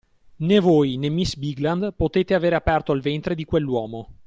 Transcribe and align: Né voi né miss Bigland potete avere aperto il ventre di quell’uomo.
Né 0.47 0.59
voi 0.59 0.97
né 0.97 1.09
miss 1.11 1.35
Bigland 1.35 1.91
potete 1.93 2.33
avere 2.33 2.55
aperto 2.55 2.91
il 2.91 3.01
ventre 3.03 3.35
di 3.35 3.45
quell’uomo. 3.45 4.15